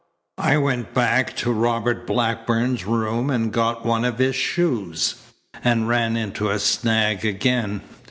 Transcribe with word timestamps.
I 0.39 0.57
went 0.57 0.95
back 0.95 1.35
to 1.35 1.51
Robert 1.53 2.07
Blackburn's 2.07 2.85
room 2.85 3.29
and 3.29 3.53
got 3.53 3.85
one 3.85 4.03
of 4.03 4.17
his 4.17 4.35
shoes, 4.35 5.21
and 5.63 5.87
ran 5.87 6.17
into 6.17 6.49
a 6.49 6.57
snag 6.57 7.23
again. 7.23 7.81